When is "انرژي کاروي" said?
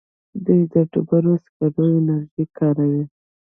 1.97-3.03